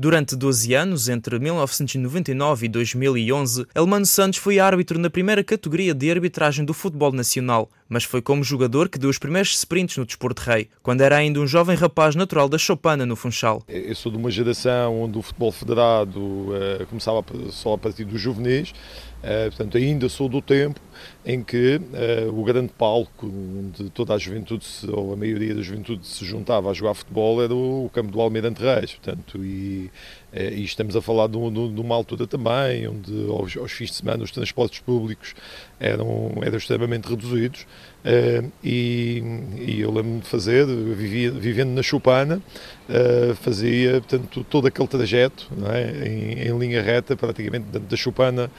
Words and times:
Durante 0.00 0.34
12 0.34 0.72
anos, 0.72 1.10
entre 1.10 1.38
1999 1.38 2.64
e 2.64 2.68
2011, 2.70 3.66
Elmano 3.74 4.06
Santos 4.06 4.38
foi 4.38 4.58
árbitro 4.58 4.98
na 4.98 5.10
primeira 5.10 5.44
categoria 5.44 5.92
de 5.92 6.10
arbitragem 6.10 6.64
do 6.64 6.72
futebol 6.72 7.12
nacional, 7.12 7.68
mas 7.86 8.04
foi 8.04 8.22
como 8.22 8.42
jogador 8.42 8.88
que 8.88 8.98
deu 8.98 9.10
os 9.10 9.18
primeiros 9.18 9.54
sprints 9.58 9.98
no 9.98 10.06
desporto 10.06 10.40
rei, 10.40 10.70
quando 10.82 11.02
era 11.02 11.18
ainda 11.18 11.38
um 11.38 11.46
jovem 11.46 11.76
rapaz 11.76 12.14
natural 12.14 12.48
da 12.48 12.56
Chopana, 12.56 13.04
no 13.04 13.14
Funchal. 13.14 13.62
Eu 13.68 13.94
sou 13.94 14.10
de 14.10 14.16
uma 14.16 14.30
geração 14.30 15.02
onde 15.02 15.18
o 15.18 15.22
futebol 15.22 15.52
federado 15.52 16.18
uh, 16.18 16.86
começava 16.88 17.22
só 17.50 17.74
a 17.74 17.78
partir 17.78 18.04
dos 18.04 18.18
juvenis, 18.18 18.70
uh, 18.70 19.50
portanto 19.50 19.76
ainda 19.76 20.08
sou 20.08 20.30
do 20.30 20.40
tempo 20.40 20.80
em 21.24 21.42
que 21.42 21.76
uh, 21.76 22.40
o 22.40 22.44
grande 22.44 22.72
palco 22.72 23.26
onde 23.26 23.90
toda 23.90 24.14
a 24.14 24.18
juventude, 24.18 24.66
ou 24.88 25.12
a 25.12 25.16
maioria 25.16 25.54
da 25.54 25.62
juventude 25.62 26.06
se 26.06 26.24
juntava 26.24 26.70
a 26.70 26.72
jogar 26.72 26.94
futebol 26.94 27.42
era 27.42 27.54
o 27.54 27.90
campo 27.92 28.10
do 28.10 28.20
Almirante 28.20 28.62
Reis, 28.62 28.92
portanto, 28.92 29.44
e, 29.44 29.89
e 30.32 30.62
estamos 30.64 30.94
a 30.94 31.02
falar 31.02 31.26
de, 31.26 31.36
uma 31.36 31.94
altura 31.94 32.26
também, 32.26 32.86
onde 32.86 33.26
aos, 33.28 33.56
aos 33.56 33.72
fins 33.72 33.90
de 33.90 33.96
semana 33.96 34.22
os 34.22 34.30
transportes 34.30 34.80
públicos 34.80 35.34
eram, 35.78 36.32
eram 36.42 36.56
extremamente 36.56 37.08
reduzidos, 37.08 37.66
Uh, 38.00 38.50
e, 38.64 39.22
e, 39.58 39.80
eu 39.82 39.90
lembro-me 39.90 40.20
de 40.20 40.26
fazer, 40.26 40.64
vivia, 40.66 41.30
vivendo 41.30 41.72
na 41.72 41.82
Chupana, 41.82 42.40
uh, 42.88 43.34
fazia 43.34 44.00
portanto, 44.00 44.42
todo 44.48 44.66
aquele 44.66 44.88
trajeto 44.88 45.50
é? 45.70 46.08
em, 46.08 46.48
em, 46.48 46.58
linha 46.58 46.80
reta, 46.80 47.14
praticamente 47.14 47.66
da 47.66 47.96
Chupana 47.96 48.50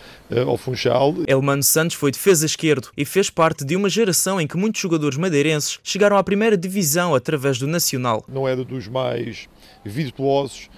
ao 0.45 0.57
Funchal. 0.57 1.15
Elmano 1.27 1.63
Santos 1.63 1.95
foi 1.95 2.11
defesa 2.11 2.45
esquerdo 2.45 2.89
e 2.95 3.03
fez 3.03 3.31
parte 3.31 3.65
de 3.65 3.75
uma 3.75 3.89
geração 3.89 4.39
em 4.39 4.45
que 4.45 4.57
muitos 4.57 4.79
jogadores 4.79 5.17
madeirenses 5.17 5.79
chegaram 5.83 6.17
à 6.17 6.23
primeira 6.23 6.55
divisão 6.55 7.15
através 7.15 7.57
do 7.57 7.65
Nacional. 7.65 8.23
Não 8.27 8.47
era 8.47 8.63
dos 8.63 8.87
mais 8.87 9.49
virtuosos, 9.83 10.69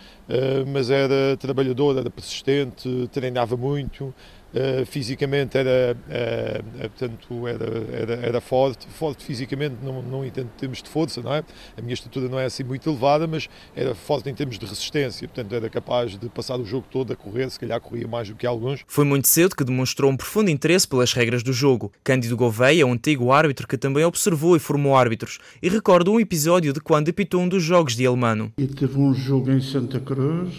mas 0.67 0.89
era 0.89 1.35
trabalhador, 1.37 1.97
era 1.97 2.09
persistente, 2.09 3.09
treinava 3.11 3.57
muito, 3.57 4.13
Uh, 4.53 4.85
fisicamente 4.85 5.57
era, 5.57 5.97
uh, 5.97 6.89
portanto, 6.89 7.47
era, 7.47 7.65
era, 7.91 8.13
era, 8.27 8.41
forte, 8.41 8.85
forte 8.87 9.23
fisicamente, 9.23 9.77
não, 9.81 10.03
não 10.03 10.23
em 10.23 10.29
termos 10.29 10.83
de 10.83 10.87
força, 10.87 11.23
não 11.23 11.33
é? 11.33 11.43
A 11.75 11.81
minha 11.81 11.95
estatura 11.95 12.29
não 12.29 12.39
é 12.39 12.45
assim 12.45 12.63
muito 12.63 12.87
elevada, 12.87 13.25
mas 13.25 13.49
era 13.75 13.95
forte 13.95 14.29
em 14.29 14.35
termos 14.35 14.59
de 14.59 14.65
resistência, 14.67 15.27
portanto, 15.27 15.55
era 15.55 15.67
capaz 15.71 16.19
de 16.19 16.29
passar 16.29 16.59
o 16.59 16.65
jogo 16.65 16.85
todo 16.91 17.11
a 17.11 17.15
correr, 17.15 17.49
se 17.49 17.59
calhar 17.59 17.81
corria 17.81 18.07
mais 18.07 18.29
do 18.29 18.35
que 18.35 18.45
alguns. 18.45 18.81
Foi 18.85 19.03
muito 19.03 19.27
cedo 19.27 19.55
que 19.55 19.63
demonstrou 19.63 20.11
um 20.11 20.15
profundo 20.15 20.51
interesse 20.51 20.87
pelas 20.87 21.13
regras 21.13 21.41
do 21.41 21.51
jogo. 21.51 21.91
Cândido 22.03 22.37
Gouveia, 22.37 22.85
um 22.85 22.93
antigo 22.93 23.31
árbitro 23.31 23.67
que 23.67 23.77
também 23.77 24.05
observou 24.05 24.55
e 24.55 24.59
formou 24.59 24.95
árbitros, 24.95 25.39
e 25.63 25.69
recorda 25.69 26.11
um 26.11 26.19
episódio 26.19 26.73
de 26.73 26.79
quando 26.79 27.09
apitou 27.09 27.41
um 27.41 27.49
dos 27.49 27.63
jogos 27.63 27.95
de 27.95 28.05
Alemano. 28.05 28.53
E 28.59 28.67
teve 28.67 28.99
um 28.99 29.15
jogo 29.15 29.51
em 29.51 29.61
Santa 29.61 29.99
Cruz, 29.99 30.53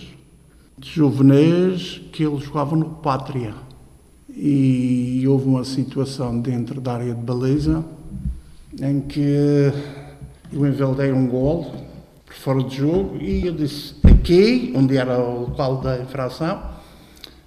de 0.76 0.90
juvenis, 0.90 2.00
que 2.12 2.24
eles 2.24 2.42
jogavam 2.42 2.76
no 2.76 2.90
Pátria 2.96 3.54
e 4.36 5.24
houve 5.28 5.46
uma 5.46 5.64
situação 5.64 6.40
dentro 6.40 6.80
da 6.80 6.94
área 6.94 7.14
de 7.14 7.20
baliza 7.20 7.84
em 8.80 9.00
que 9.00 9.72
eu 10.52 10.66
enveldei 10.66 11.12
um 11.12 11.26
gol 11.26 11.72
por 12.26 12.34
fora 12.34 12.62
do 12.62 12.70
jogo 12.70 13.16
e 13.20 13.46
eu 13.46 13.54
disse 13.54 13.94
aqui, 14.02 14.72
onde 14.74 14.96
era 14.96 15.18
o 15.18 15.42
local 15.42 15.80
da 15.80 15.98
infração, 16.00 16.60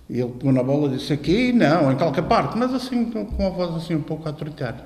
e 0.10 0.20
ele 0.20 0.32
pegou 0.32 0.54
na 0.54 0.64
bola 0.64 0.88
e 0.88 0.98
disse 0.98 1.12
aqui, 1.12 1.52
não, 1.52 1.92
em 1.92 1.98
qualquer 1.98 2.24
parte, 2.24 2.58
mas 2.58 2.74
assim 2.74 3.06
com 3.06 3.24
uma 3.38 3.50
voz 3.50 3.76
assim 3.76 3.96
um 3.96 4.02
pouco 4.02 4.28
autoritária. 4.28 4.86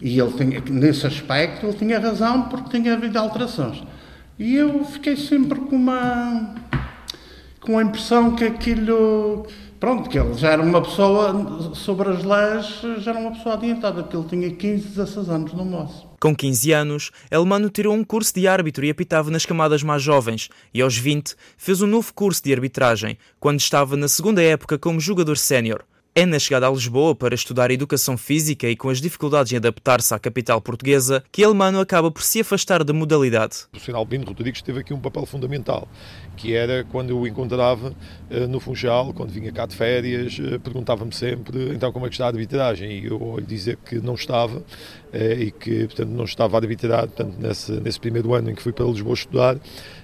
E 0.00 0.18
ele 0.18 0.32
tinha, 0.32 0.60
nesse 0.70 1.06
aspecto, 1.06 1.66
ele 1.66 1.76
tinha 1.76 2.00
razão 2.00 2.48
porque 2.48 2.80
tinha 2.80 2.94
havido 2.94 3.18
alterações. 3.18 3.82
E 4.38 4.56
eu 4.56 4.82
fiquei 4.84 5.16
sempre 5.16 5.60
com 5.60 5.76
uma, 5.76 6.54
com 7.60 7.78
a 7.78 7.82
impressão 7.82 8.34
que 8.34 8.44
aquilo 8.44 9.46
Pronto, 9.80 10.10
que 10.10 10.18
ele 10.18 10.34
já 10.34 10.50
era 10.50 10.60
uma 10.60 10.82
pessoa, 10.82 11.74
sobre 11.74 12.10
as 12.10 12.22
leis, 12.22 13.02
já 13.02 13.12
era 13.12 13.18
uma 13.20 13.32
pessoa 13.32 13.54
adiantada, 13.54 14.02
porque 14.02 14.14
ele 14.14 14.28
tinha 14.28 14.50
15, 14.50 14.88
16 14.88 15.28
anos 15.30 15.52
no 15.54 15.64
moço. 15.64 16.06
Com 16.20 16.36
15 16.36 16.72
anos, 16.72 17.10
Elmano 17.30 17.70
tirou 17.70 17.94
um 17.94 18.04
curso 18.04 18.34
de 18.34 18.46
árbitro 18.46 18.84
e 18.84 18.90
apitava 18.90 19.30
nas 19.30 19.46
camadas 19.46 19.82
mais 19.82 20.02
jovens, 20.02 20.50
e 20.74 20.82
aos 20.82 20.98
20 20.98 21.34
fez 21.56 21.80
um 21.80 21.86
novo 21.86 22.12
curso 22.12 22.44
de 22.44 22.52
arbitragem, 22.52 23.16
quando 23.40 23.58
estava 23.58 23.96
na 23.96 24.06
segunda 24.06 24.42
época 24.42 24.78
como 24.78 25.00
jogador 25.00 25.38
sénior. 25.38 25.82
É 26.12 26.26
na 26.26 26.40
chegada 26.40 26.66
a 26.66 26.70
Lisboa 26.70 27.14
para 27.14 27.36
estudar 27.36 27.70
Educação 27.70 28.18
Física 28.18 28.68
e 28.68 28.74
com 28.74 28.88
as 28.88 29.00
dificuldades 29.00 29.52
em 29.52 29.56
adaptar-se 29.56 30.12
à 30.12 30.18
capital 30.18 30.60
portuguesa 30.60 31.22
que 31.30 31.40
Elmano 31.40 31.78
acaba 31.78 32.10
por 32.10 32.24
se 32.24 32.40
afastar 32.40 32.82
da 32.82 32.92
modalidade. 32.92 33.58
O 33.68 33.70
profissional 33.70 34.04
Bino 34.04 34.26
Rodrigues 34.26 34.60
teve 34.60 34.80
aqui 34.80 34.92
um 34.92 34.98
papel 34.98 35.24
fundamental, 35.24 35.86
que 36.36 36.52
era 36.52 36.82
quando 36.82 37.10
eu 37.10 37.18
o 37.20 37.28
encontrava 37.28 37.94
uh, 38.28 38.48
no 38.48 38.58
Funchal, 38.58 39.14
quando 39.14 39.30
vinha 39.30 39.52
cá 39.52 39.66
de 39.66 39.76
férias, 39.76 40.36
uh, 40.40 40.58
perguntava-me 40.58 41.14
sempre 41.14 41.72
então 41.72 41.92
como 41.92 42.06
é 42.06 42.08
que 42.08 42.14
está 42.16 42.24
a 42.24 42.28
arbitragem 42.28 42.90
e 42.90 43.06
eu 43.06 43.22
ouvi 43.22 43.42
dizer 43.42 43.76
que 43.76 44.00
não 44.00 44.14
estava 44.14 44.58
uh, 44.58 45.32
e 45.38 45.52
que 45.52 45.86
portanto 45.86 46.08
não 46.08 46.24
estava 46.24 46.56
a 46.56 46.58
arbitrar 46.58 47.06
portanto, 47.06 47.36
nesse, 47.38 47.70
nesse 47.70 48.00
primeiro 48.00 48.34
ano 48.34 48.50
em 48.50 48.54
que 48.56 48.62
fui 48.62 48.72
para 48.72 48.84
Lisboa 48.84 49.14
estudar 49.14 49.56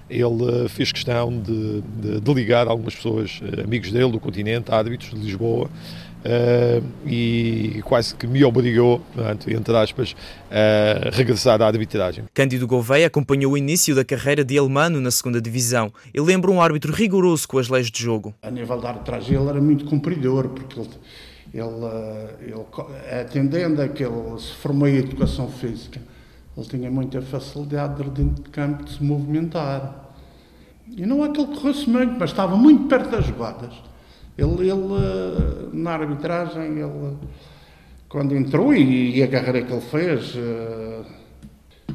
ele 0.08 0.68
fez 0.68 0.92
questão 0.92 1.30
de, 1.30 1.82
de, 1.82 2.20
de, 2.20 2.34
ligar 2.34 2.68
algumas 2.68 2.94
pessoas, 2.94 3.40
amigos 3.62 3.90
dele 3.90 4.12
do 4.12 4.20
continente, 4.20 4.72
árbitros 4.72 5.10
de 5.10 5.20
Lisboa, 5.20 5.68
Uh, 6.26 6.82
e 7.06 7.80
quase 7.84 8.12
que 8.16 8.26
me 8.26 8.42
obrigou, 8.42 9.00
entre 9.46 9.76
aspas, 9.76 10.16
a 10.50 11.10
regressar 11.10 11.62
à 11.62 11.66
arbitragem. 11.66 12.24
Cândido 12.34 12.66
Gouveia 12.66 13.06
acompanhou 13.06 13.52
o 13.52 13.56
início 13.56 13.94
da 13.94 14.04
carreira 14.04 14.44
de 14.44 14.56
Elmano 14.56 15.00
na 15.00 15.12
segunda 15.12 15.40
divisão 15.40 15.92
e 16.12 16.20
lembra 16.20 16.50
um 16.50 16.60
árbitro 16.60 16.92
rigoroso 16.92 17.46
com 17.46 17.58
as 17.58 17.68
leis 17.68 17.92
de 17.92 18.02
jogo. 18.02 18.34
A 18.42 18.50
nível 18.50 18.80
da 18.80 18.88
arbitragem 18.88 19.36
ele 19.36 19.48
era 19.48 19.60
muito 19.60 19.84
cumpridor, 19.84 20.48
porque 20.48 20.80
ele, 20.80 20.88
ele, 21.54 21.64
ele 22.40 23.20
atendendo 23.20 23.80
a 23.80 23.86
que 23.86 24.02
ele 24.02 24.40
se 24.40 24.52
formou 24.54 24.88
em 24.88 24.96
educação 24.96 25.48
física, 25.48 26.00
ele 26.56 26.66
tinha 26.66 26.90
muita 26.90 27.20
facilidade 27.20 28.02
dentro 28.10 28.42
de 28.42 28.50
campo 28.50 28.84
de 28.84 28.92
se 28.92 29.04
movimentar. 29.04 30.06
E 30.96 31.04
não 31.04 31.24
é 31.24 31.28
que 31.28 31.40
ele 31.40 31.54
corresse 31.54 31.88
muito, 31.90 32.18
mas 32.18 32.30
estava 32.30 32.56
muito 32.56 32.88
perto 32.88 33.10
das 33.10 33.26
jogadas. 33.26 33.74
Ele, 34.38 34.70
ele 34.70 35.70
na 35.72 35.92
arbitragem, 35.92 36.78
ele, 36.78 37.16
quando 38.08 38.34
entrou 38.34 38.72
e, 38.72 39.16
e 39.16 39.22
a 39.22 39.28
carreira 39.28 39.62
que 39.62 39.72
ele 39.72 39.80
fez, 39.82 40.34
uh, 40.34 41.04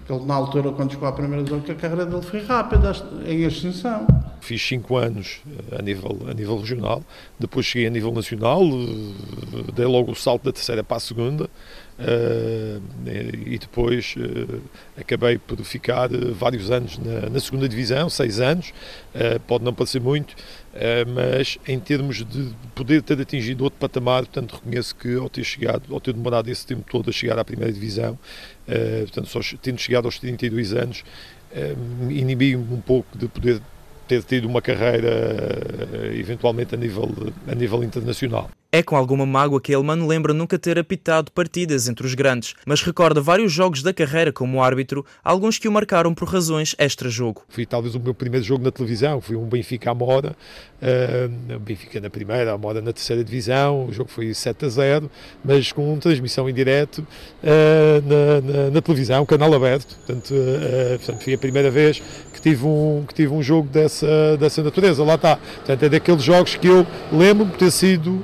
ele 0.09 0.25
na 0.25 0.35
altura, 0.35 0.71
quando 0.71 0.91
chegou 0.91 1.07
à 1.07 1.11
primeira 1.11 1.43
que 1.61 1.71
a 1.71 1.75
carreira 1.75 2.05
dele 2.05 2.21
foi 2.21 2.43
rápida, 2.43 2.91
em 3.25 3.43
extinção. 3.43 4.05
Fiz 4.41 4.61
cinco 4.61 4.97
anos 4.97 5.41
eh, 5.71 5.77
a 5.77 5.81
nível, 5.81 6.17
a 6.27 6.33
nível 6.33 6.57
regional, 6.57 7.03
depois 7.39 7.65
cheguei 7.65 7.87
a 7.87 7.91
nível 7.91 8.11
nacional, 8.11 8.63
eh, 8.63 9.71
dei 9.73 9.85
logo 9.85 10.11
o 10.11 10.15
salto 10.15 10.45
da 10.45 10.51
terceira 10.51 10.83
para 10.83 10.97
a 10.97 10.99
segunda, 10.99 11.49
Uh, 12.01 12.81
e 13.45 13.59
depois 13.59 14.15
acabei 14.97 15.37
por 15.37 15.63
ficar 15.63 16.09
vários 16.33 16.71
anos 16.71 16.97
na, 16.97 17.29
na 17.29 17.39
segunda 17.39 17.69
divisão, 17.69 18.09
seis 18.09 18.39
anos, 18.39 18.73
pode 19.45 19.63
não 19.63 19.71
parecer 19.71 20.01
muito, 20.01 20.35
mas 21.13 21.59
em 21.67 21.79
termos 21.79 22.25
de 22.25 22.55
poder 22.73 23.03
ter 23.03 23.21
atingido 23.21 23.63
outro 23.63 23.79
patamar, 23.79 24.23
portanto 24.25 24.55
reconheço 24.55 24.95
que 24.95 25.15
ao 25.15 25.29
ter 25.29 25.43
chegado, 25.43 25.93
ao 25.93 25.99
ter 25.99 26.13
demorado 26.13 26.49
esse 26.49 26.65
tempo 26.65 26.83
todo 26.89 27.07
a 27.07 27.13
chegar 27.13 27.37
à 27.37 27.45
primeira 27.45 27.71
divisão, 27.71 28.17
portanto 29.01 29.27
só 29.27 29.39
tendo 29.61 29.79
chegado 29.79 30.05
aos 30.05 30.17
32 30.17 30.73
anos, 30.73 31.03
inibi-me 32.09 32.73
um 32.73 32.81
pouco 32.81 33.15
de 33.15 33.27
poder 33.27 33.61
ter 34.11 34.23
tido 34.23 34.45
uma 34.49 34.61
carreira 34.61 35.09
eventualmente 36.13 36.75
a 36.75 36.77
nível, 36.77 37.09
a 37.47 37.55
nível 37.55 37.81
internacional. 37.81 38.49
É 38.73 38.81
com 38.81 38.95
alguma 38.95 39.25
mágoa 39.25 39.59
que 39.59 39.73
Elmano 39.73 40.07
lembra 40.07 40.33
nunca 40.33 40.57
ter 40.57 40.79
apitado 40.79 41.29
partidas 41.33 41.89
entre 41.89 42.07
os 42.07 42.13
grandes, 42.13 42.53
mas 42.65 42.81
recorda 42.81 43.19
vários 43.19 43.51
jogos 43.51 43.83
da 43.83 43.93
carreira 43.93 44.31
como 44.31 44.63
árbitro, 44.63 45.05
alguns 45.21 45.57
que 45.57 45.67
o 45.67 45.71
marcaram 45.73 46.13
por 46.13 46.25
razões 46.25 46.73
extra-jogo. 46.79 47.43
Foi 47.49 47.65
talvez 47.65 47.95
o 47.95 47.99
meu 47.99 48.13
primeiro 48.13 48.45
jogo 48.45 48.63
na 48.63 48.71
televisão, 48.71 49.19
foi 49.19 49.35
um 49.35 49.43
Benfica 49.43 49.91
à 49.91 49.93
Mora, 49.93 50.37
uh, 50.81 51.59
Benfica 51.59 51.99
na 51.99 52.09
primeira, 52.09 52.53
a 52.53 52.57
Mora 52.57 52.79
na 52.79 52.93
terceira 52.93 53.25
divisão, 53.25 53.87
o 53.87 53.91
jogo 53.91 54.09
foi 54.09 54.33
7 54.33 54.63
a 54.63 54.69
0, 54.69 55.11
mas 55.43 55.73
com 55.73 55.99
transmissão 55.99 56.49
em 56.49 56.53
direto 56.53 56.99
uh, 56.99 58.01
na, 58.07 58.53
na, 58.53 58.69
na, 58.69 58.81
televisão, 58.81 59.25
canal 59.25 59.53
aberto, 59.53 59.97
portanto, 59.97 60.31
uh, 60.33 60.97
portanto 60.97 61.23
foi 61.25 61.33
a 61.33 61.37
primeira 61.37 61.69
vez 61.69 62.01
que 62.33 62.39
tive 62.39 62.65
um, 62.65 63.03
que 63.05 63.13
tive 63.13 63.33
um 63.33 63.43
jogo 63.43 63.67
dessa, 63.67 64.37
dessa 64.37 64.63
natureza, 64.63 65.03
lá 65.03 65.15
está. 65.15 65.35
Portanto, 65.35 65.83
é 65.83 65.89
daqueles 65.89 66.23
jogos 66.23 66.55
que 66.55 66.67
eu 66.67 66.87
lembro-me 67.11 67.51
ter 67.51 67.69
sido 67.69 68.23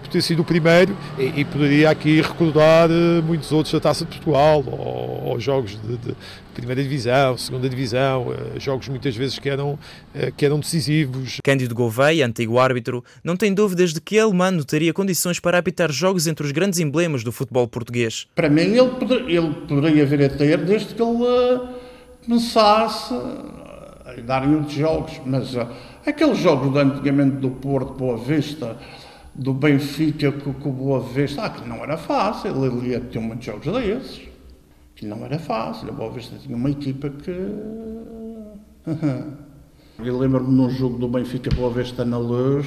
por 0.00 0.08
ter 0.08 0.22
sido 0.22 0.42
o 0.42 0.44
primeiro 0.44 0.96
e, 1.18 1.40
e 1.40 1.44
poderia 1.44 1.90
aqui 1.90 2.20
recordar 2.20 2.90
uh, 2.90 3.22
muitos 3.22 3.52
outros 3.52 3.72
da 3.72 3.80
Taça 3.80 4.04
de 4.04 4.10
Portugal 4.10 4.62
ou, 4.66 5.30
ou 5.30 5.40
jogos 5.40 5.72
de, 5.80 5.96
de, 5.96 6.14
primeira 6.54 6.82
divisão, 6.82 7.38
segunda 7.38 7.68
divisão, 7.68 8.28
uh, 8.28 8.60
jogos 8.60 8.88
muitas 8.88 9.16
vezes 9.16 9.38
que 9.38 9.48
eram, 9.48 9.78
que 10.36 10.44
eram 10.44 10.60
decisivos. 10.60 11.38
Cândido 11.42 11.74
Gouveia, 11.74 12.26
antigo 12.26 12.58
árbitro, 12.58 13.04
não 13.24 13.36
tem 13.36 13.54
dúvidas 13.54 13.92
de 13.92 14.00
que 14.00 14.18
Alemano 14.18 14.64
teria 14.64 14.92
condições 14.92 15.40
para 15.40 15.58
apitar 15.58 15.90
jogos 15.90 16.26
entre 16.26 16.44
os 16.44 16.52
grandes 16.52 16.78
emblemas 16.78 17.24
do 17.24 17.32
futebol 17.32 17.66
português. 17.66 18.26
Para 18.34 18.50
mim 18.50 18.62
ele, 18.62 18.90
poder, 18.90 19.28
ele 19.28 19.54
poderia 19.66 20.04
vir 20.04 20.24
a 20.24 20.28
ter 20.28 20.58
desde 20.58 20.94
que 20.94 21.02
ele 21.02 21.60
começasse 22.24 23.14
darem 24.24 24.54
outros 24.54 24.74
jogos, 24.74 25.20
mas 25.24 25.56
aqueles 26.06 26.38
jogos 26.38 26.72
de 26.72 26.78
antigamente 26.78 27.36
do 27.36 27.50
Porto, 27.50 27.94
Boa 27.94 28.18
Vista, 28.18 28.76
do 29.34 29.52
Benfica 29.54 30.30
com, 30.32 30.50
o 30.50 30.72
Boa 30.72 31.00
Vista, 31.00 31.42
ah, 31.42 31.50
que 31.50 31.66
não 31.66 31.76
era 31.76 31.96
fácil, 31.96 32.64
ele 32.64 32.90
ia 32.90 33.00
ter 33.00 33.18
muitos 33.18 33.46
jogos 33.46 33.64
desses, 33.64 34.28
que 34.94 35.06
não 35.06 35.24
era 35.24 35.38
fácil, 35.38 35.88
a 35.88 35.92
Boa 35.92 36.12
Vista 36.12 36.36
tinha 36.36 36.56
uma 36.56 36.70
equipa 36.70 37.10
que... 37.10 37.32
Eu 40.02 40.18
lembro-me 40.18 40.52
num 40.52 40.68
jogo 40.68 40.98
do 40.98 41.06
Benfica 41.06 41.54
Boa 41.54 41.70
Vista 41.70 42.04
na 42.04 42.18
Luz, 42.18 42.66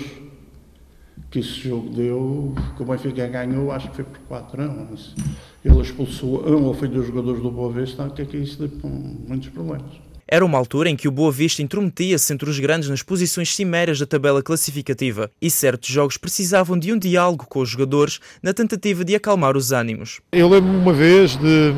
que 1.30 1.40
esse 1.40 1.68
jogo 1.68 1.90
deu, 1.90 2.56
que 2.78 2.84
o 2.84 2.86
Benfica 2.86 3.28
ganhou, 3.28 3.72
acho 3.72 3.90
que 3.90 3.96
foi 3.98 4.06
por 4.06 4.20
4 4.20 4.62
anos. 4.62 5.16
Ele 5.64 5.82
expulsou 5.82 6.48
um 6.48 6.64
ou 6.64 6.74
foi 6.74 6.88
dos 6.88 7.08
jogadores 7.08 7.42
do 7.42 7.52
Boa 7.52 7.74
Vista, 7.74 8.10
que 8.10 8.22
é 8.22 8.26
que 8.26 8.38
isso 8.38 8.66
deu 8.66 8.90
muitos 9.28 9.50
problemas. 9.50 10.00
Era 10.28 10.44
uma 10.44 10.58
altura 10.58 10.90
em 10.90 10.96
que 10.96 11.08
o 11.08 11.12
Boa 11.12 11.32
Vista 11.32 11.62
intrometia-se 11.62 12.34
entre 12.34 12.50
os 12.50 12.58
grandes 12.58 12.90
nas 12.90 13.04
posições 13.04 13.56
cimeiras 13.56 14.00
da 14.00 14.08
tabela 14.08 14.42
classificativa 14.42 15.30
e 15.40 15.52
certos 15.52 15.90
jogos 15.90 16.18
precisavam 16.18 16.80
de 16.80 16.92
um 16.92 16.98
diálogo 16.98 17.46
com 17.48 17.60
os 17.60 17.70
jogadores 17.70 18.20
na 18.42 18.52
tentativa 18.52 19.06
de 19.06 19.14
acalmar 19.14 19.56
os 19.56 19.72
ânimos. 19.72 20.22
Eu 20.32 20.50
lembro-me 20.50 20.78
uma 20.78 20.94
vez 20.94 21.36
de, 21.36 21.76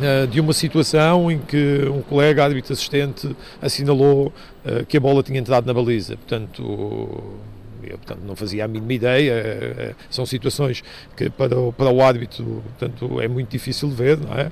eh, 0.00 0.26
de 0.26 0.40
uma 0.40 0.52
situação 0.52 1.28
em 1.28 1.40
que 1.40 1.88
um 1.92 2.02
colega 2.02 2.44
árbitro 2.44 2.72
assistente 2.72 3.34
assinalou 3.60 4.32
eh, 4.64 4.84
que 4.88 4.96
a 4.96 5.00
bola 5.00 5.24
tinha 5.24 5.40
entrado 5.40 5.66
na 5.66 5.74
baliza. 5.74 6.16
Portanto, 6.16 7.40
eu, 7.82 7.98
portanto, 7.98 8.20
não 8.26 8.36
fazia 8.36 8.64
a 8.64 8.68
mínima 8.68 8.92
ideia. 8.92 9.32
Eh, 9.32 9.74
eh, 9.78 9.94
são 10.10 10.24
situações 10.26 10.82
que 11.16 11.30
para 11.30 11.58
o, 11.58 11.72
para 11.72 11.90
o 11.90 12.02
árbitro 12.02 12.62
portanto, 12.78 13.20
é 13.20 13.28
muito 13.28 13.50
difícil 13.50 13.88
de 13.88 13.94
ver, 13.94 14.18
não 14.18 14.32
é? 14.32 14.50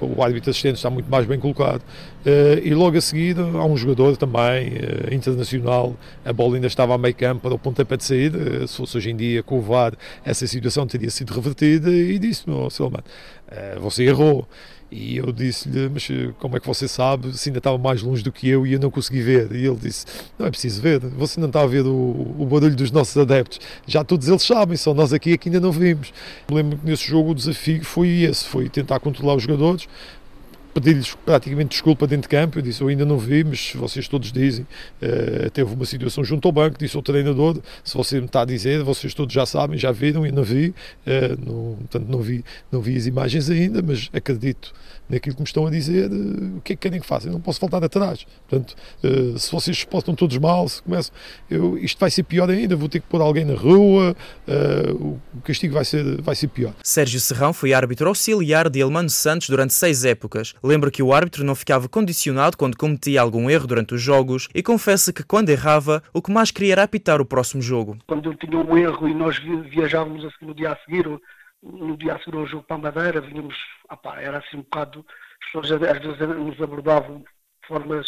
O, 0.00 0.18
o 0.18 0.22
árbitro 0.22 0.50
assistente 0.50 0.76
está 0.76 0.90
muito 0.90 1.10
mais 1.10 1.26
bem 1.26 1.38
colocado. 1.38 1.82
Uh, 2.20 2.60
e 2.62 2.74
logo 2.74 2.98
a 2.98 3.00
seguir 3.00 3.38
há 3.38 3.64
um 3.64 3.76
jogador 3.76 4.16
também 4.16 4.72
internacional, 5.10 5.96
a 6.24 6.32
bola 6.32 6.56
ainda 6.56 6.66
estava 6.66 6.94
a 6.94 6.98
meio 6.98 7.14
campo 7.14 7.40
para 7.40 7.54
o 7.54 7.58
pontapé 7.58 7.96
de 7.96 8.04
saída. 8.04 8.66
Se 8.66 8.76
fosse 8.76 8.96
hoje 8.96 9.10
em 9.10 9.16
dia 9.16 9.42
com 9.42 9.58
o 9.58 9.62
VAR, 9.62 9.94
essa 10.24 10.46
situação 10.46 10.86
teria 10.86 11.10
sido 11.10 11.32
revertida 11.32 11.90
e 11.90 12.18
disse-me, 12.18 12.54
oh, 12.54 12.68
Silman, 12.68 13.02
você 13.80 14.04
errou. 14.04 14.46
E 14.90 15.18
eu 15.18 15.30
disse-lhe, 15.30 15.88
mas 15.88 16.08
eh, 16.10 16.32
como 16.40 16.56
é 16.56 16.60
que 16.60 16.66
você 16.66 16.88
sabe 16.88 17.32
se 17.38 17.48
ainda 17.48 17.58
estava 17.58 17.78
mais 17.78 18.02
longe 18.02 18.24
do 18.24 18.32
que 18.32 18.48
eu 18.48 18.66
e 18.66 18.72
eu 18.72 18.80
não 18.80 18.90
consegui 18.90 19.22
ver? 19.22 19.52
E 19.52 19.64
ele 19.64 19.76
disse, 19.76 20.04
não 20.36 20.46
é 20.46 20.50
preciso 20.50 20.82
ver, 20.82 20.98
você 20.98 21.38
não 21.38 21.46
está 21.46 21.62
a 21.62 21.66
ver 21.66 21.86
o, 21.86 22.34
o 22.38 22.44
barulho 22.50 22.74
dos 22.74 22.90
nossos 22.90 23.16
adeptos. 23.16 23.60
Já 23.86 24.02
todos 24.02 24.28
eles 24.28 24.42
sabem, 24.42 24.76
só 24.76 24.92
nós 24.92 25.12
aqui 25.12 25.32
é 25.32 25.38
que 25.38 25.48
ainda 25.48 25.60
não 25.60 25.70
vimos. 25.70 26.12
Lembro 26.50 26.76
que 26.76 26.86
nesse 26.86 27.06
jogo 27.06 27.30
o 27.30 27.34
desafio 27.36 27.84
foi 27.84 28.08
esse, 28.22 28.44
foi 28.44 28.68
tentar 28.68 28.98
controlar 28.98 29.36
os 29.36 29.44
jogadores, 29.44 29.86
pedir-lhes 30.74 31.14
praticamente 31.24 31.70
desculpa 31.70 32.06
dentro 32.06 32.22
de 32.22 32.28
campo. 32.28 32.58
Eu 32.58 32.62
disse: 32.62 32.80
Eu 32.80 32.88
ainda 32.88 33.04
não 33.04 33.18
vi, 33.18 33.44
mas 33.44 33.72
vocês 33.74 34.08
todos 34.08 34.32
dizem. 34.32 34.66
Uh, 35.02 35.50
teve 35.50 35.72
uma 35.72 35.84
situação 35.84 36.24
junto 36.24 36.46
ao 36.46 36.52
banco, 36.52 36.78
disse 36.78 36.96
ao 36.96 37.02
treinador: 37.02 37.58
Se 37.84 37.96
você 37.96 38.20
me 38.20 38.26
está 38.26 38.42
a 38.42 38.44
dizer, 38.44 38.82
vocês 38.82 39.14
todos 39.14 39.32
já 39.34 39.44
sabem, 39.46 39.78
já 39.78 39.92
viram, 39.92 40.26
e 40.26 40.32
não 40.32 40.42
vi. 40.42 40.68
Uh, 40.68 41.44
não, 41.44 41.76
portanto, 41.76 42.06
não 42.08 42.20
vi, 42.20 42.44
não 42.70 42.80
vi 42.80 42.96
as 42.96 43.06
imagens 43.06 43.50
ainda, 43.50 43.82
mas 43.82 44.08
acredito 44.12 44.72
naquilo 45.08 45.34
que 45.34 45.42
me 45.42 45.46
estão 45.46 45.66
a 45.66 45.70
dizer. 45.70 46.10
Uh, 46.10 46.58
o 46.58 46.60
que 46.60 46.72
é 46.72 46.76
que 46.76 46.82
querem 46.82 47.00
que 47.00 47.06
faça? 47.06 47.28
Eu 47.28 47.32
não 47.32 47.40
posso 47.40 47.58
faltar 47.58 47.82
atrás. 47.82 48.26
Portanto, 48.48 48.74
se 49.38 49.50
vocês 49.50 49.78
se 49.78 49.86
portam 49.86 50.14
todos 50.14 50.36
mal, 50.38 50.68
se 50.68 50.82
começam, 50.82 51.14
eu, 51.50 51.78
isto 51.78 51.98
vai 51.98 52.10
ser 52.10 52.22
pior 52.22 52.50
ainda. 52.50 52.76
Vou 52.76 52.88
ter 52.88 53.00
que 53.00 53.06
pôr 53.06 53.20
alguém 53.20 53.44
na 53.44 53.54
rua, 53.54 54.16
o 54.94 55.18
castigo 55.44 55.74
vai 55.74 55.84
ser, 55.84 56.20
vai 56.20 56.34
ser 56.34 56.48
pior. 56.48 56.74
Sérgio 56.82 57.20
Serrão 57.20 57.52
foi 57.52 57.72
árbitro 57.72 58.08
auxiliar 58.08 58.68
de 58.68 58.80
Elmano 58.80 59.10
Santos 59.10 59.48
durante 59.48 59.74
seis 59.74 60.04
épocas. 60.04 60.54
Lembra 60.62 60.90
que 60.90 61.02
o 61.02 61.12
árbitro 61.12 61.44
não 61.44 61.54
ficava 61.54 61.88
condicionado 61.88 62.56
quando 62.56 62.76
cometia 62.76 63.20
algum 63.20 63.48
erro 63.48 63.66
durante 63.66 63.94
os 63.94 64.02
jogos 64.02 64.48
e 64.54 64.62
confessa 64.62 65.12
que 65.12 65.22
quando 65.22 65.50
errava, 65.50 66.02
o 66.12 66.22
que 66.22 66.30
mais 66.30 66.50
queria 66.50 66.72
era 66.72 66.82
apitar 66.82 67.20
o 67.20 67.26
próximo 67.26 67.62
jogo. 67.62 67.98
Quando 68.06 68.30
ele 68.30 68.38
tinha 68.38 68.58
um 68.58 68.76
erro 68.76 69.08
e 69.08 69.14
nós 69.14 69.38
viajávamos 69.38 70.24
assim 70.24 70.46
no 70.46 70.54
dia 70.54 70.72
a 70.72 70.76
seguir, 70.78 71.06
no 71.62 71.96
dia 71.96 72.14
a 72.14 72.18
seguir 72.18 72.36
ao 72.36 72.46
jogo 72.46 72.64
para 72.64 72.76
a 72.76 72.80
Madeira, 72.80 73.20
vinhamos, 73.20 73.56
opá, 73.90 74.20
era 74.20 74.38
assim 74.38 74.58
um 74.58 74.62
bocado, 74.62 75.04
as 75.40 75.46
pessoas 75.46 75.72
às 75.72 75.98
vezes 75.98 76.36
nos 76.38 76.60
abordavam 76.60 77.18
de 77.18 77.68
formas 77.68 78.06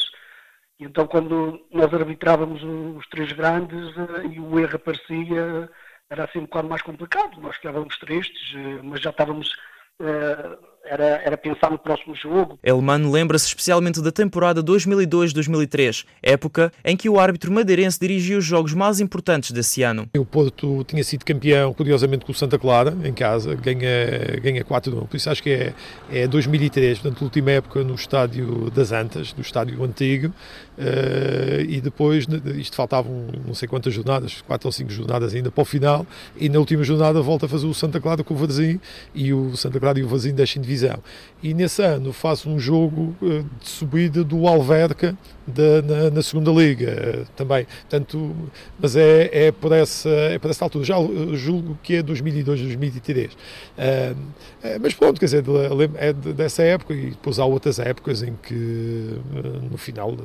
então 0.84 1.06
quando 1.06 1.64
nós 1.70 1.93
arbitrávamos 1.94 2.62
os 2.96 3.06
três 3.08 3.32
grandes 3.32 3.96
eh, 3.96 4.26
e 4.32 4.40
o 4.40 4.58
erro 4.58 4.76
aparecia, 4.76 5.70
era 6.10 6.25
assim 6.25 6.40
um 6.40 6.43
bocado 6.43 6.69
mais 6.69 6.82
complicado. 6.82 7.40
Nós 7.40 7.56
ficávamos 7.56 7.96
tristes, 7.99 8.54
eh, 8.56 8.81
mas 8.82 9.00
já 9.00 9.10
estávamos 9.10 9.52
uh, 10.00 10.72
era, 10.84 11.23
era 11.25 11.37
pensar 11.37 11.70
no 11.70 11.79
próximo 11.79 12.14
jogo. 12.14 12.58
Elmano 12.62 13.11
lembra-se 13.11 13.46
especialmente 13.46 14.00
da 14.00 14.11
temporada 14.11 14.62
2002-2003, 14.62 16.05
época 16.23 16.73
em 16.84 16.96
que 16.96 17.08
o 17.08 17.19
árbitro 17.19 17.52
madeirense 17.52 17.99
dirigiu 17.99 18.38
os 18.38 18.44
jogos 18.44 18.75
mais 18.75 19.00
importantes 19.00 19.52
desse 19.52 19.82
ano. 19.82 20.08
O 20.17 20.25
Porto 20.25 20.84
tinha 20.84 21.02
sido 21.05 21.25
campeão, 21.25 21.73
curiosamente, 21.73 22.25
com 22.25 22.32
o 22.32 22.34
Santa 22.34 22.58
Clara, 22.58 22.96
em 23.05 23.12
casa, 23.12 23.55
ganha, 23.55 23.88
ganha 24.43 24.64
4-1, 24.64 25.06
por 25.06 25.17
isso 25.17 25.31
acho 25.31 25.43
que 25.43 25.50
é, 25.50 25.75
é 26.11 26.26
2003, 26.26 26.99
portanto, 26.99 27.20
a 27.20 27.25
última 27.25 27.50
época 27.52 27.82
no 27.85 27.94
estádio 27.94 28.70
das 28.70 28.93
Antas, 28.93 29.32
do 29.32 29.43
estádio 29.43 29.82
antigo, 29.85 30.28
uh, 30.28 31.61
e 31.69 31.81
depois, 31.81 32.26
isto 32.56 32.76
faltavam 32.76 33.28
não 33.46 33.55
sei 33.55 33.69
quantas 33.69 33.94
jornadas, 33.94 34.40
4 34.43 34.69
ou 34.69 34.73
5 34.73 34.90
jornadas 34.90 35.35
ainda 35.35 35.50
para 35.50 35.62
o 35.62 35.64
final, 35.64 36.06
e 36.37 36.49
na 36.49 36.58
última 36.58 36.82
jornada 36.82 37.20
volta 37.20 37.46
a 37.46 37.49
fazer 37.49 37.67
o 37.67 37.75
Santa 37.75 38.00
Clara 38.00 38.25
com 38.25 38.35
o 38.35 38.37
Varzim, 38.37 38.81
e 39.14 39.32
o 39.32 39.56
Santa 39.56 39.78
Clara 39.78 39.99
e 39.99 40.02
o 40.02 40.08
Varzim 40.08 40.35
deixam 40.35 40.62
de 40.62 40.72
divisão. 40.73 40.99
E 41.43 41.53
nesse 41.55 41.83
ano 41.83 42.13
faço 42.13 42.49
um 42.49 42.59
jogo 42.59 43.17
eh, 43.21 43.43
de 43.61 43.69
subida 43.69 44.23
do 44.23 44.47
Alverca 44.47 45.17
da, 45.45 45.83
na, 45.83 46.11
na, 46.11 46.23
segunda 46.23 46.53
liga 46.53 46.89
eh, 46.89 47.25
também. 47.37 47.67
Tanto, 47.89 48.35
mas 48.79 48.95
é, 48.95 49.29
é, 49.47 49.53
por 49.53 49.73
essa, 49.73 50.09
é 50.09 50.39
por 50.39 50.51
essa 50.51 50.65
altura. 50.65 50.85
Já 50.85 50.95
julgo 51.33 51.77
que 51.83 51.97
é 51.97 52.03
2002, 52.03 52.61
2003. 52.61 53.33
Uh, 53.33 53.37
mas 54.81 54.95
pronto, 54.95 55.19
quer 55.19 55.27
dizer, 55.27 55.45
é 55.97 56.13
dessa 56.13 56.63
época 56.63 56.95
e 56.95 57.11
depois 57.11 57.41
há 57.41 57.45
outras 57.45 57.81
épocas 57.81 58.23
em 58.23 58.35
que 58.41 59.17
eh, 59.35 59.69
no 59.69 59.77
final, 59.77 60.17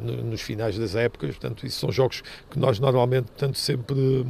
nos 0.00 0.40
finais 0.40 0.76
das 0.76 0.94
épocas, 0.96 1.30
portanto, 1.30 1.66
isso 1.66 1.78
são 1.80 1.92
jogos 1.92 2.22
que 2.50 2.58
nós 2.58 2.78
normalmente 2.80 3.28
tanto 3.36 3.56
sempre 3.56 4.26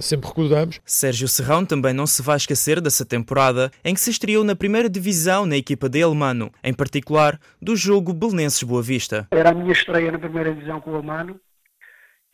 sempre 0.00 0.28
recordamos. 0.28 0.80
Sérgio 0.84 1.26
Serrão 1.26 1.66
também 1.66 1.92
não 1.92 2.06
se 2.06 2.22
vai 2.22 2.36
esquecer 2.36 2.80
dessa 2.80 3.04
temporada 3.04 3.70
em 3.84 3.92
que 3.92 4.00
se 4.00 4.10
estreou 4.10 4.44
na 4.44 4.54
primeira 4.54 4.88
divisão 4.88 5.44
na 5.44 5.56
equipa 5.56 5.88
de 5.88 5.98
Elmano, 5.98 6.52
em 6.62 6.72
particular 6.72 7.40
do 7.60 7.74
jogo 7.74 8.12
Belenenses 8.12 8.62
Boa 8.62 8.82
Vista? 8.82 9.26
Era 9.32 9.50
a 9.50 9.54
minha 9.54 9.72
estreia 9.72 10.12
na 10.12 10.18
primeira 10.18 10.54
divisão 10.54 10.80
com 10.80 10.92
o 10.92 10.96
Amano 10.96 11.40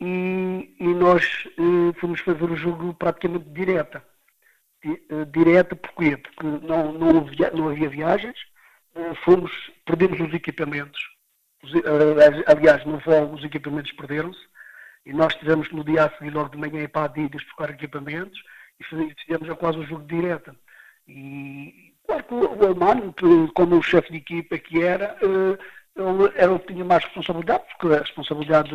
e, 0.01 0.75
e 0.79 0.87
nós 0.95 1.23
eh, 1.57 1.99
fomos 1.99 2.19
fazer 2.21 2.43
o 2.43 2.55
jogo 2.55 2.93
praticamente 2.95 3.47
direta. 3.49 4.03
Eh, 4.83 5.25
direta 5.31 5.75
porquê? 5.75 6.17
Porque 6.17 6.43
não, 6.43 6.91
não, 6.93 7.19
havia, 7.19 7.51
não 7.51 7.69
havia 7.69 7.87
viagens, 7.87 8.35
eh, 8.95 9.13
fomos, 9.23 9.51
perdemos 9.85 10.19
os 10.19 10.33
equipamentos. 10.33 10.99
Os, 11.63 11.73
eh, 11.75 12.43
aliás, 12.47 12.85
no 12.85 12.99
voo 12.99 13.33
os 13.33 13.43
equipamentos 13.43 13.91
perderam-se 13.93 14.39
e 15.05 15.13
nós 15.13 15.35
tivemos 15.35 15.71
no 15.71 15.83
dia 15.83 16.05
a 16.05 16.17
seguir, 16.17 16.31
logo 16.31 16.49
de 16.49 16.57
manhã, 16.57 16.87
para 16.87 17.03
a 17.03 17.05
Adidas 17.05 17.43
buscar 17.43 17.69
equipamentos 17.69 18.39
e 18.79 18.83
fizemos 18.83 19.57
quase 19.57 19.77
o 19.77 19.85
jogo 19.85 20.05
direta. 20.05 20.55
E 21.07 21.93
claro 22.05 22.23
que 22.23 22.33
o 22.33 22.67
Almano, 22.67 23.13
como 23.53 23.77
o 23.77 23.83
chefe 23.83 24.11
de 24.11 24.17
equipa 24.17 24.57
que 24.57 24.81
era, 24.83 25.17
eh, 25.21 25.57
ele, 25.95 26.31
ele 26.35 26.59
tinha 26.59 26.85
mais 26.85 27.03
responsabilidade, 27.03 27.63
porque 27.69 27.95
a 27.95 27.99
responsabilidade 27.99 28.71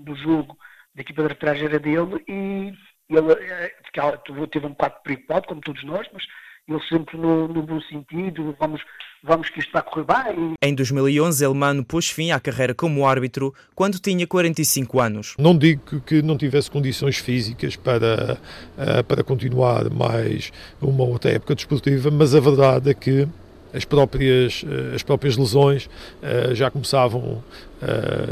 do 0.00 0.14
jogo 0.16 0.58
da 0.94 1.02
equipa 1.02 1.22
de 1.22 1.28
arbitragem 1.28 1.64
era 1.66 1.78
dele 1.78 2.22
e 2.28 2.74
ele 3.08 3.32
uh, 3.32 4.46
teve 4.48 4.66
um 4.66 4.70
bocado 4.70 4.96
preocupado, 5.02 5.46
como 5.46 5.60
todos 5.60 5.82
nós, 5.84 6.06
mas 6.12 6.24
ele 6.68 6.80
sempre 6.88 7.16
no, 7.16 7.48
no, 7.48 7.62
bom 7.62 7.80
sentido, 7.80 8.54
vamos, 8.60 8.82
vamos 9.22 9.48
que 9.48 9.60
isto 9.60 9.72
vai 9.72 9.82
correr 9.82 10.04
bem. 10.04 10.52
Em 10.62 10.74
2011, 10.74 11.42
Elmano 11.42 11.84
pôs 11.84 12.10
fim 12.10 12.30
à 12.30 12.38
carreira 12.38 12.74
como 12.74 13.06
árbitro 13.06 13.54
quando 13.74 13.98
tinha 13.98 14.26
45 14.26 15.00
anos. 15.00 15.34
Não 15.38 15.56
digo 15.56 16.00
que 16.02 16.20
não 16.20 16.36
tivesse 16.36 16.70
condições 16.70 17.16
físicas 17.16 17.74
para, 17.74 18.38
uh, 18.76 19.04
para 19.04 19.24
continuar 19.24 19.88
mais 19.90 20.52
uma 20.80 21.04
outra 21.04 21.30
época 21.30 21.54
desportiva, 21.54 22.10
mas 22.10 22.34
a 22.34 22.40
verdade 22.40 22.90
é 22.90 22.94
que 22.94 23.26
as 23.72 23.84
próprias, 23.84 24.64
eh, 24.66 24.94
as 24.94 25.02
próprias 25.02 25.36
lesões 25.36 25.90
uh, 26.22 26.54
já 26.54 26.70
começavam 26.70 27.42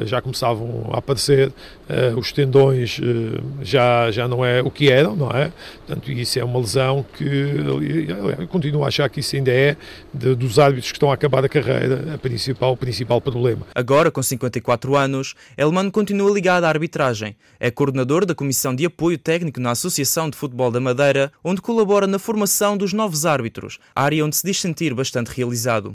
já 0.04 0.20
começavam 0.20 0.90
a 0.92 0.98
aparecer 0.98 1.48
uh, 1.48 2.18
os 2.18 2.32
tendões 2.32 3.00
já 3.62 4.10
já 4.10 4.26
não 4.26 4.44
é 4.44 4.60
o 4.60 4.70
que 4.70 4.90
eram 4.90 5.14
não 5.14 5.30
é? 5.30 5.52
Portanto 5.86 6.10
isso 6.10 6.38
é 6.38 6.44
uma 6.44 6.58
lesão 6.58 7.04
que 7.16 7.24
eu 7.24 8.48
continuo 8.48 8.84
a 8.84 8.88
achar 8.88 9.08
que 9.08 9.20
isso 9.20 9.36
ainda 9.36 9.52
é 9.52 9.76
de, 10.12 10.34
dos 10.34 10.58
árbitros 10.58 10.90
que 10.90 10.96
estão 10.96 11.10
a 11.10 11.14
acabar 11.14 11.44
a 11.44 11.48
carreira 11.48 12.14
a 12.14 12.18
principal 12.18 12.72
o 12.72 12.76
principal 12.76 13.20
problema. 13.20 13.66
Agora 13.74 14.10
com 14.10 14.22
54 14.22 14.96
anos 14.96 15.34
Elmano 15.56 15.92
continua 15.92 16.32
ligado 16.32 16.64
à 16.64 16.68
arbitragem. 16.68 17.36
É 17.60 17.70
coordenador 17.70 18.26
da 18.26 18.34
comissão 18.34 18.74
de 18.74 18.84
apoio 18.84 19.18
técnico 19.18 19.60
na 19.60 19.70
Associação 19.70 20.28
de 20.28 20.36
Futebol 20.36 20.70
da 20.70 20.80
Madeira 20.80 21.32
onde 21.44 21.60
colabora 21.60 22.06
na 22.06 22.18
formação 22.18 22.76
dos 22.76 22.92
novos 22.92 23.24
árbitros 23.24 23.78
área 23.94 24.24
onde 24.24 24.36
se 24.36 24.46
diz 24.46 24.60
sentir 24.60 24.94
bastante 24.94 25.28
realizado. 25.28 25.84